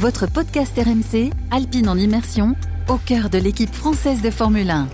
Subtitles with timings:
[0.00, 2.56] votre podcast RMC, Alpine en immersion,
[2.88, 4.88] au cœur de l'équipe française de Formule 1.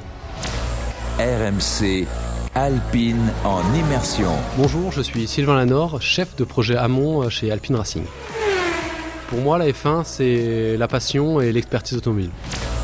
[1.20, 2.08] RMC
[2.56, 4.32] Alpine en immersion.
[4.56, 8.02] Bonjour, je suis Sylvain Lanor, chef de projet Amont chez Alpine Racing.
[9.28, 12.30] Pour moi, la F1, c'est la passion et l'expertise automobile.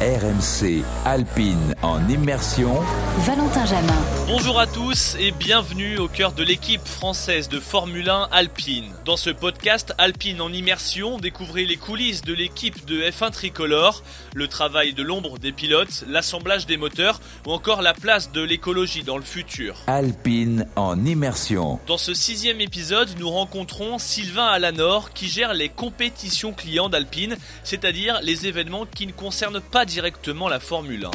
[0.02, 2.74] RMC Alpine en immersion.
[3.18, 4.02] Valentin Jamin.
[4.26, 8.90] Bonjour à tous et bienvenue au cœur de l'équipe française de Formule 1 Alpine.
[9.04, 14.02] Dans ce podcast Alpine en immersion, découvrez les coulisses de l'équipe de F1 tricolore,
[14.34, 19.04] le travail de l'ombre des pilotes, l'assemblage des moteurs ou encore la place de l'écologie
[19.04, 19.76] dans le futur.
[19.86, 21.78] Alpine en immersion.
[21.86, 28.18] Dans ce sixième épisode, nous rencontrons Sylvain Alanor qui gère les compétitions clients d'Alpine, c'est-à-dire
[28.22, 31.10] les événements qui ne concernent pas directement la Formule 1.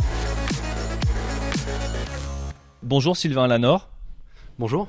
[2.83, 3.89] Bonjour Sylvain Lanor.
[4.59, 4.87] Bonjour.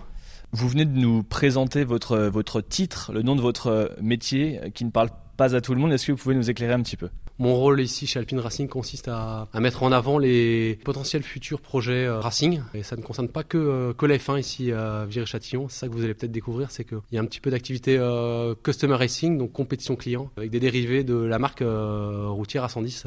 [0.52, 4.90] Vous venez de nous présenter votre, votre titre, le nom de votre métier qui ne
[4.90, 5.90] parle pas à tout le monde.
[5.92, 7.08] Est-ce que vous pouvez nous éclairer un petit peu?
[7.40, 12.04] Mon rôle ici chez Alpine Racing consiste à, mettre en avant les potentiels futurs projets
[12.04, 12.62] euh, Racing.
[12.74, 15.68] Et ça ne concerne pas que, euh, que la F1 ici à Viry-Châtillon.
[15.68, 17.96] C'est ça que vous allez peut-être découvrir, c'est qu'il y a un petit peu d'activité
[17.96, 23.04] euh, Customer Racing, donc compétition client, avec des dérivés de la marque euh, routière A110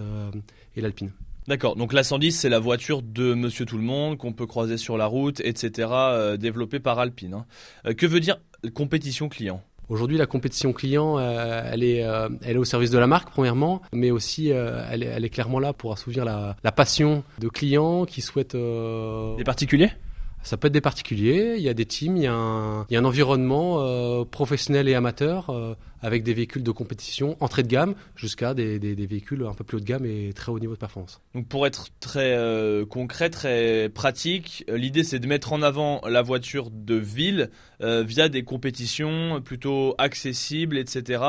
[0.78, 1.12] et l'Alpine.
[1.48, 4.78] D'accord, donc la 110 c'est la voiture de Monsieur Tout le Monde qu'on peut croiser
[4.78, 5.90] sur la route, etc.,
[6.38, 7.44] développée par Alpine.
[7.84, 7.94] Hein.
[7.96, 8.38] Que veut dire
[8.74, 9.62] compétition client?
[9.92, 13.30] Aujourd'hui, la compétition client, euh, elle, est, euh, elle est au service de la marque,
[13.30, 17.26] premièrement, mais aussi euh, elle, est, elle, est, clairement là pour assouvir la, la passion
[17.40, 18.56] de clients qui souhaitent...
[18.56, 19.92] Des particuliers?
[20.44, 23.82] Ça peut être des particuliers, il y a des teams, il y a un, environnement
[23.82, 28.80] euh, professionnel et amateur euh, avec des véhicules de compétition entrée de gamme jusqu'à des,
[28.80, 31.22] véhicules un peu plus haut de gamme et très haut niveau de performance.
[31.36, 36.22] Donc pour être très euh, concret, très pratique, l'idée c'est de mettre en avant la
[36.22, 41.24] voiture de ville via des compétitions plutôt accessibles, etc.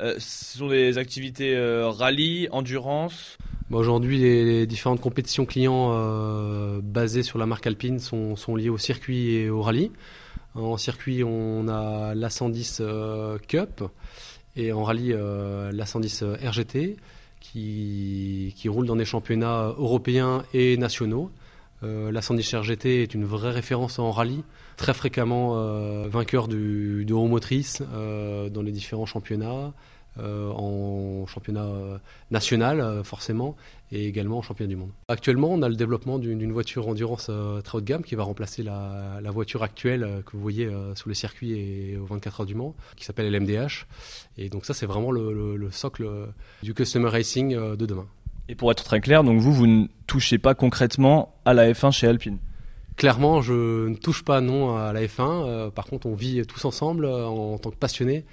[0.00, 3.38] ce sont des activités rallye, endurance
[3.70, 8.78] Bah Aujourd'hui, les, différentes compétitions clients euh, basées sur la marque Alpine sont, liées au
[8.78, 9.90] circuit et au rallye.
[10.54, 13.84] En circuit, on a la 110 euh, Cup
[14.56, 16.96] et en rallye, euh, la 110 RGT
[17.40, 21.30] qui roule dans des championnats européens et nationaux.
[21.84, 24.42] Euh, la 110 RGT est une vraie référence en rallye,
[24.76, 29.72] très fréquemment euh, vainqueur du, de haut motrice euh, dans les différents championnats,
[30.18, 31.68] euh, en championnat
[32.32, 33.54] national forcément,
[33.92, 34.90] et également en championnat du monde.
[35.06, 37.30] Actuellement, on a le développement d'une voiture endurance
[37.62, 41.14] très haut de gamme qui va remplacer la, voiture actuelle que vous voyez sur les
[41.14, 43.86] circuits et aux 24 heures du Mans, qui s'appelle LMDH.
[44.36, 46.08] Et donc ça, c'est vraiment le, le, le, socle
[46.64, 48.06] du customer racing de demain.
[48.48, 51.92] Et pour être très clair, donc vous, vous ne touchez pas concrètement à la F1
[51.92, 52.38] chez Alpine
[52.96, 55.20] Clairement, je ne touche pas non à la F1.
[55.20, 58.24] Euh, par contre, on vit tous ensemble euh, en, en, tant que passionnés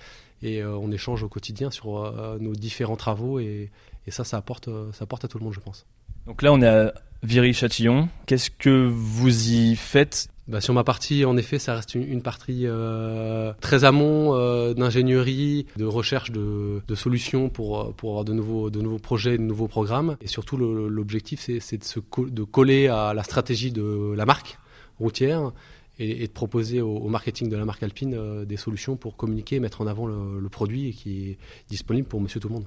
[0.41, 3.69] et euh, on échange au quotidien sur nos différents travaux et,
[4.07, 5.85] et, ça, ça apporte, ça apporte à tout le monde, je pense.
[6.25, 6.93] Donc là, on est à
[7.23, 8.09] Viry-Châtillon.
[8.25, 12.21] Qu'est-ce que vous y faites bah, sur ma partie, en effet, ça reste une, une
[12.21, 18.69] partie euh, très amont euh, d'ingénierie, de recherche de, solutions pour, pour avoir de nouveaux,
[18.69, 20.17] de nouveaux projets, de nouveaux programmes.
[20.21, 24.59] Et surtout, l'objectif, c'est de, de coller à la stratégie de la marque
[24.99, 25.51] routière
[25.97, 29.59] et, et de proposer au, marketing de la marque Alpine euh, des solutions pour communiquer,
[29.59, 31.37] mettre en avant le, le produit qui est
[31.69, 32.65] disponible pour Monsieur Tout le Monde.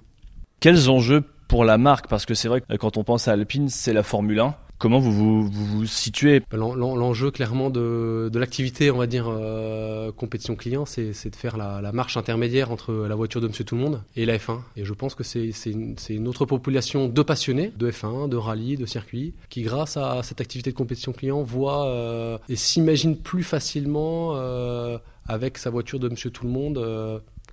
[0.59, 2.09] Quels enjeux pour la marque?
[2.09, 4.57] Parce que c'est vrai que quand on pense à Alpine, c'est la Formule 1.
[4.79, 10.55] Comment vous vous, vous, situez L'enjeu clairement de, de l'activité, on va dire, euh, compétition
[10.55, 14.03] client, c'est de faire la, marche intermédiaire entre la voiture de Monsieur Tout le Monde
[14.15, 14.61] et la F1.
[14.77, 18.77] Et je pense que c'est une, une autre population de passionnés de F1, de rallye,
[18.77, 23.43] de circuit, qui grâce à cette activité de compétition client voit euh, et s'imagine plus
[23.43, 26.79] facilement euh, avec sa voiture de Monsieur Tout le Monde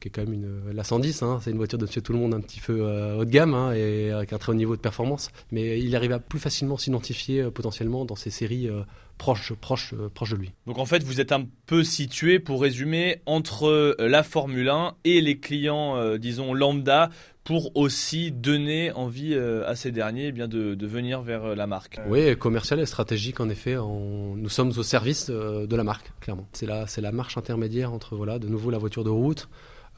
[0.06, 2.20] qui est quand même une, la 110, hein, c'est une voiture de monsieur tout le
[2.20, 4.76] monde un petit peu euh, haut de gamme hein, et avec un très haut niveau
[4.76, 5.32] de performance.
[5.52, 8.84] Mais il arrive à plus facilement s'identifier euh, potentiellement dans ces séries euh,
[9.18, 10.52] proches, proches, proches de lui.
[10.68, 15.22] Donc en fait, vous êtes un peu situé, pour résumer, entre la Formule 1 et
[15.22, 17.10] les clients, disons, lambda
[17.46, 22.02] pour aussi donner envie à ces derniers eh bien de, de, venir vers la marque.
[22.10, 23.78] Oui, commercial et stratégique en effet.
[23.78, 26.48] On, nous sommes au service de la marque, clairement.
[26.52, 29.48] C'est la, c'est la marche intermédiaire entre voilà, de nouveau la voiture de route,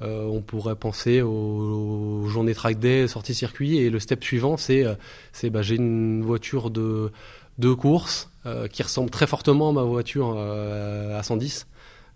[0.01, 4.57] euh, on pourrait penser aux, aux journées track day, sortie circuit, et le step suivant,
[4.57, 4.85] c'est
[5.31, 7.11] c'est bah, j'ai une voiture de
[7.57, 11.67] de course euh, qui ressemble très fortement à ma voiture euh, à 110.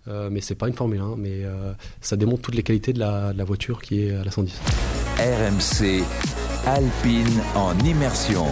[0.07, 2.99] Euh, mais c'est pas une Formule 1, mais euh, ça démontre toutes les qualités de
[2.99, 4.59] la, de la, voiture qui est à la 110.
[5.19, 6.03] RMC
[6.65, 8.45] Alpine en immersion.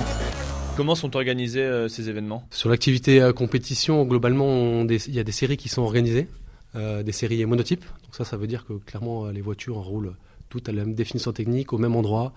[0.77, 2.43] Comment sont organisés euh, ces événements?
[2.51, 6.27] Sur l'activité euh, compétition, globalement, il y a des séries qui sont organisées.
[6.75, 7.83] Euh, des séries monotypes.
[8.04, 10.13] Donc ça, ça veut dire que clairement les voitures roulent
[10.50, 12.33] toutes à la même définition technique, au même endroit,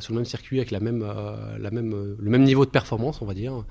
[0.00, 1.06] sur le même circuit, avec la même,
[1.58, 3.64] la même, le même niveau de performance, on va dire.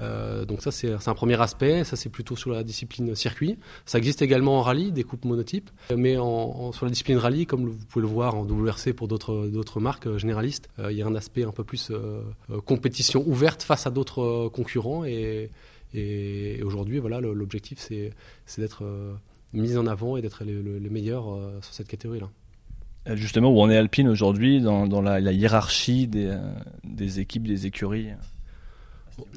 [0.00, 3.58] Euh, donc ça c'est un premier aspect, ça c'est plutôt sur la discipline circuit.
[3.84, 7.86] Ça existe également en rallye, des coupes monotypes, mais sur la discipline rallye, comme vous
[7.88, 11.14] pouvez le voir en WRC pour d'autres marques euh, généralistes, euh, il y a un
[11.14, 11.92] aspect un peu plus
[12.64, 15.50] compétition ouverte face à d'autres concurrents et,
[15.94, 18.84] et aujourd'hui voilà l'objectif c'est d'être
[19.52, 21.24] mis en avant et d'être le, meilleur
[21.62, 22.28] sur cette catégorie-là.
[23.14, 26.36] Justement, où on est Alpine aujourd'hui dans, dans la, la, hiérarchie des,
[26.84, 28.10] des équipes, des écuries?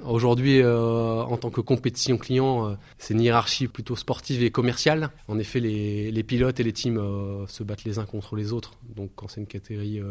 [0.04, 5.10] Aujourd'hui, euh, en tant que compétition client, euh, c'est une hiérarchie plutôt sportive et commerciale.
[5.28, 8.78] En effet, les, pilotes et les teams euh, se battent les uns contre les autres.
[8.96, 10.02] Donc, quand c'est une catégorie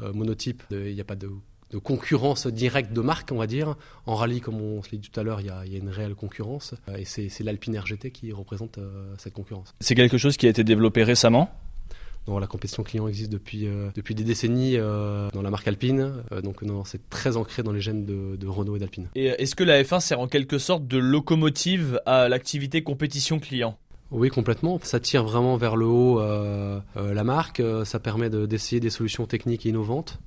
[0.00, 1.28] monotype, il n'y a pas de,
[1.76, 3.76] concurrence directe de marque, on va dire.
[4.06, 6.14] En rallye, comme on se l'a dit tout à l'heure, il y, a une réelle
[6.14, 6.74] concurrence.
[6.96, 8.78] et c'est l'Alpine RGT qui représente
[9.18, 9.74] cette concurrence.
[9.80, 11.50] C'est quelque chose qui a été développé récemment?
[12.38, 16.12] La compétition client existe depuis, euh, depuis des décennies euh, dans la marque Alpine.
[16.30, 19.08] Euh, donc c'est très ancré dans les gènes de, Renault et d'Alpine.
[19.14, 23.78] Et est-ce que la F1 sert en quelque sorte de locomotive à l'activité compétition client?
[24.10, 24.78] Oui, complètement.
[24.82, 27.62] Ça tire vraiment vers le haut la marque.
[27.84, 30.18] ça permet d'essayer des solutions techniques et innovantes.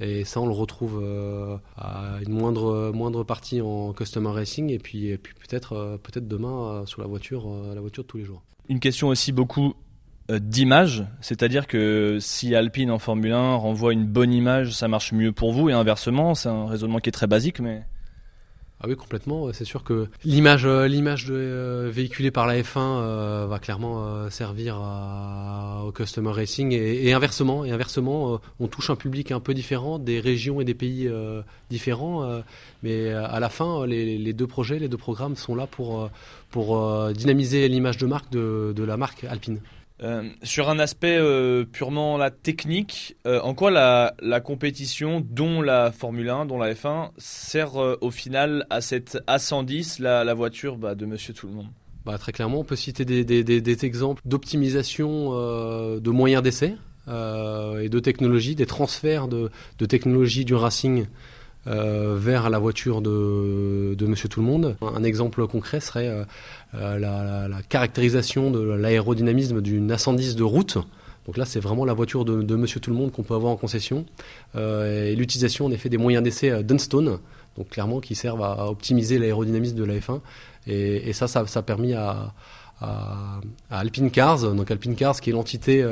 [0.00, 1.02] Et ça, on le retrouve
[1.76, 6.84] à une moindre, moindre partie en customer racing et puis, et puis peut-être peut-être demain
[6.86, 8.42] sur la voiture, la voiture de tous les jours.
[8.68, 9.74] Une question aussi beaucoup
[10.30, 15.12] euh, d'image, c'est-à-dire que si Alpine en Formule 1 renvoie une bonne image, ça marche
[15.12, 17.82] mieux pour vous et inversement, c'est un raisonnement qui est très basique mais
[18.82, 19.52] ah oui, complètement.
[19.52, 20.88] C'est sûr que l'image, euh,
[21.30, 24.80] euh, véhiculée par la F1 va clairement servir
[25.86, 27.64] au customer racing et, inversement.
[28.58, 31.10] On touche un public un peu différent, des régions et des pays
[31.68, 32.42] différents.
[32.82, 37.98] mais à la fin, les, deux projets, les deux programmes sont là pour dynamiser l'image
[37.98, 39.60] de marque de la marque Alpine.
[40.02, 45.92] Euh, sur un aspect euh, purement la technique, euh, en quoi la, compétition, dont la
[45.92, 51.04] Formule 1, dont la F1, sert au final à cette A110, la, voiture bah, de
[51.04, 51.68] Monsieur Tout le Monde?
[52.06, 55.32] Bah, Très clairement, on peut citer des, exemples d'optimisation
[55.98, 56.76] de moyens d'essai
[57.06, 61.06] et de technologie, des transferts de, de technologie du racing
[61.66, 64.76] euh, vers la voiture de, de, Monsieur Tout le Monde.
[64.80, 66.24] Un exemple concret serait euh,
[66.74, 70.78] euh, la, caractérisation de l'aérodynamisme d'une A110 de route.
[71.26, 73.52] Donc là, c'est vraiment la voiture de, de, Monsieur Tout le Monde qu'on peut avoir
[73.52, 74.06] en concession.
[74.56, 77.18] et l'utilisation, en effet, des moyens d'essai Dunstone,
[77.58, 80.20] donc clairement qui servent à, optimiser l'aérodynamisme de la F1.
[80.66, 82.32] Et, ça, ça, a permis à,
[82.80, 83.40] à,
[83.70, 85.84] Alpine Cars, donc Alpine Cars qui est l'entité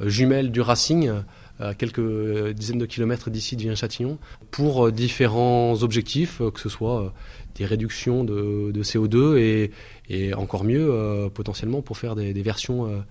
[0.00, 1.10] jumelle du Racing,
[1.58, 4.18] à quelques dizaines de kilomètres d'ici de Vienne-Châtillon,
[4.50, 7.10] pour euh, différents objectifs, euh, que ce soit euh,
[7.54, 9.70] des réductions de, CO2
[10.08, 13.02] et, encore mieux potentiellement pour faire des, versions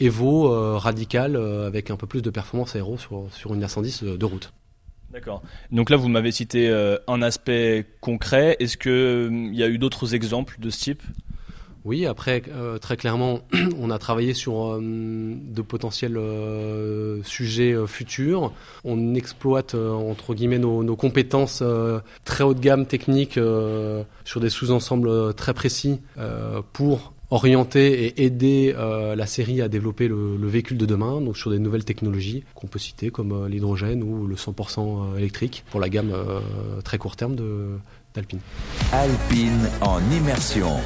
[0.00, 4.52] Evo radicales avec un peu plus de performance aéro sur, une A110 de route.
[5.12, 5.40] D'accord.
[5.70, 6.68] Donc là, vous m'avez cité
[7.06, 8.56] un aspect concret.
[8.58, 11.02] Est-ce qu'il y a eu d'autres exemples de ce type?
[11.84, 13.40] Oui, après, euh, très clairement,
[13.78, 18.52] on a travaillé sur euh, de potentiels euh, sujets futurs.
[18.84, 21.62] On exploite, entre guillemets, nos, compétences
[22.24, 23.38] très haut de gamme techniques
[24.24, 26.00] sur des sous-ensembles très précis
[26.72, 31.50] pour orienter et aider la série à développer le, le, véhicule de demain, donc sur
[31.50, 36.12] des nouvelles technologies qu'on peut citer comme l'hydrogène ou le 100% électrique pour la gamme
[36.84, 37.36] très court terme
[38.14, 38.40] d'Alpine.
[38.92, 40.76] Alpine en immersion.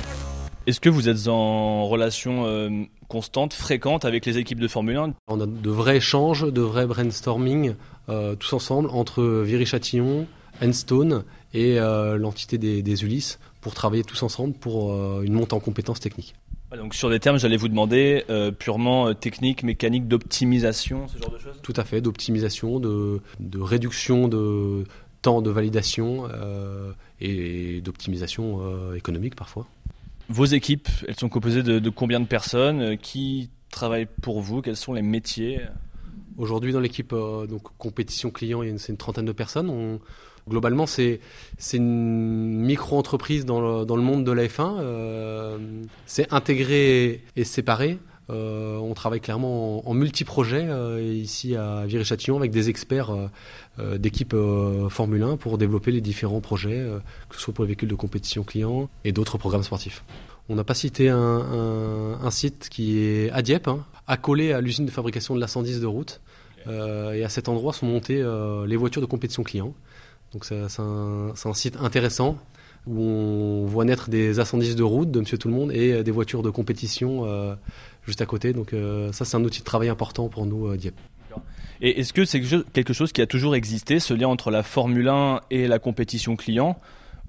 [0.67, 2.71] Est-ce que vous êtes en relation euh,
[3.07, 6.87] constante, fréquente avec les équipes de Formule 1 On a de vrais échanges, de vrais
[6.87, 7.75] brainstorming,
[8.09, 10.27] euh, tous ensemble, entre Viry-Châtillon,
[10.61, 11.23] Enstone
[11.55, 14.93] et euh, l'entité des, des, Ulysses, pour travailler tous ensemble pour
[15.23, 16.35] une montée en compétences techniques.
[16.77, 18.25] Donc sur des termes, j'allais vous demander
[18.59, 21.61] purement technique, mécanique, d'optimisation, ce genre de choses?
[21.63, 24.85] Tout à fait, d'optimisation, de, de, réduction de
[25.23, 26.29] temps de validation
[27.21, 29.67] et d'optimisation économique parfois.
[30.29, 34.77] Vos équipes, elles sont composées de, combien de personnes euh, Qui travaillent pour vous Quels
[34.77, 35.61] sont les métiers?
[36.37, 37.47] Aujourd'hui, dans l'équipe euh,
[37.79, 39.99] compétition client, il y a une, trentaine de personnes.
[40.49, 41.21] globalement, c'est
[41.73, 44.79] une micro-entreprise dans le, dans le, monde de la F1.
[44.81, 45.59] Euh,
[46.07, 47.99] c'est intégré et séparé.
[48.29, 53.15] Euh, on travaille clairement en, multi-projets euh, ici à Viry-Châtillon avec des experts
[53.79, 54.35] euh, d'équipe
[54.89, 56.85] Formule 1 pour développer les différents projets,
[57.29, 60.03] que ce soit pour les véhicules de compétition client et d'autres programmes sportifs.
[60.49, 64.91] On n'a pas cité un, site qui est à Dieppe, hein, accolé à l'usine de
[64.91, 66.21] fabrication de la 110 de route.
[66.67, 68.25] et à cet endroit sont montées
[68.67, 69.75] les voitures de compétition client.
[70.33, 72.39] Donc c'est un, site intéressant
[72.87, 76.11] où on voit naître des A110 de route de Monsieur Tout le Monde et des
[76.11, 77.27] voitures de compétition
[78.05, 78.53] juste à côté.
[78.53, 78.75] Donc
[79.13, 81.01] ça, c'est un outil de travail important pour nous, Dieppe.
[81.83, 85.09] Et est-ce que c'est quelque chose qui a toujours existé, ce lien entre la Formule
[85.09, 86.79] 1 et la compétition client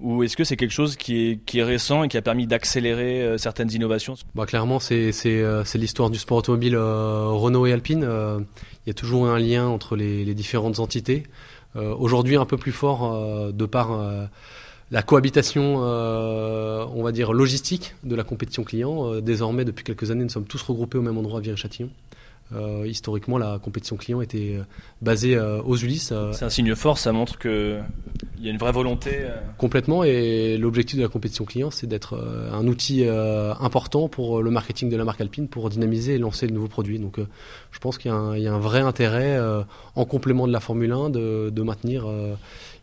[0.00, 3.38] ou est-ce que c'est quelque chose qui est, récent et qui a permis d'accélérer euh,
[3.38, 4.14] certaines innovations?
[4.34, 8.02] Bah, Clairement, c'est euh, l'histoire du sport automobile euh, Renault et Alpine.
[8.02, 11.24] Il y a toujours un lien entre les, différentes entités.
[11.74, 13.90] Aujourd'hui, un peu plus fort de par
[14.90, 19.20] la cohabitation, on va dire, logistique de la compétition client.
[19.20, 21.90] désormais, depuis quelques années, nous sommes tous regroupés au même endroit à Viry-Châtillon.
[22.54, 24.62] Euh, historiquement, la compétition client était euh,
[25.02, 26.12] basée euh, aux Ulysses.
[26.32, 27.82] C'est un signe fort, ça montre qu'il
[28.40, 29.26] y a une vraie volonté.
[29.58, 32.18] Complètement, et l'objectif de la compétition client, c'est d'être
[32.52, 36.52] un outil important pour le marketing de la marque Alpine, pour dynamiser et lancer de
[36.52, 36.98] nouveaux produits.
[36.98, 37.18] Donc
[37.70, 38.14] je pense qu'il y,
[38.46, 39.38] a un vrai intérêt,
[39.94, 42.06] en complément de la Formule 1, de, de maintenir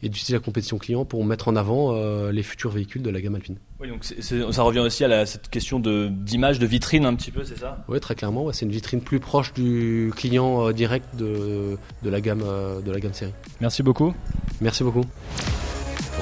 [0.03, 1.95] et d'utiliser la compétition client pour mettre en avant
[2.29, 3.57] les futurs véhicules de la gamme Alpine.
[3.85, 7.59] Oui, donc ça revient aussi à cette question d'image, de, vitrine un petit peu, c'est
[7.59, 7.83] ça?
[7.87, 8.51] Oui, très clairement.
[8.51, 12.91] c'est une vitrine plus proche du client euh, direct de, de, la gamme, euh, de
[12.91, 13.33] la gamme série.
[13.61, 14.13] Merci beaucoup.
[14.61, 15.05] Merci beaucoup.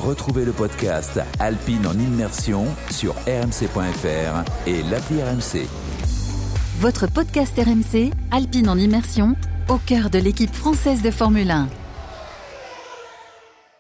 [0.01, 5.67] Retrouvez le podcast Alpine en immersion sur rmc.fr et l'appli RMC.
[6.79, 9.35] Votre podcast RMC, Alpine en immersion,
[9.69, 11.69] au cœur de l'équipe française de Formule 1.